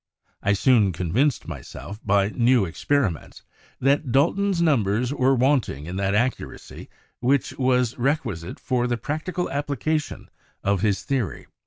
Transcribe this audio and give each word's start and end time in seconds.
I 0.41 0.53
soon 0.53 0.93
convinced 0.93 1.47
myself 1.47 2.03
by 2.03 2.29
new 2.29 2.65
experiments 2.65 3.43
that 3.79 4.11
Dalton's 4.11 4.59
numbers 4.59 5.13
were 5.13 5.35
wanting 5.35 5.85
in 5.85 5.95
that 5.97 6.15
accuracy 6.15 6.89
which 7.19 7.51
v/as 7.51 7.93
requi 7.93 8.35
site 8.35 8.59
for 8.59 8.87
the 8.87 8.97
practical 8.97 9.47
application 9.51 10.31
of 10.63 10.81
his 10.81 11.03
theory. 11.03 11.45